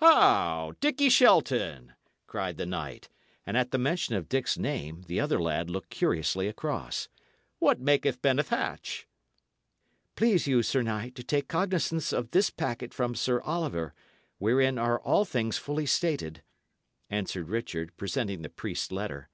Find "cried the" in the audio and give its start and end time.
2.28-2.66